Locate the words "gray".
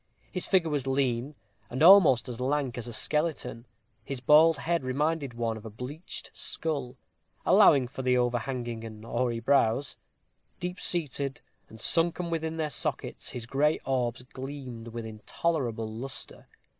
13.45-13.77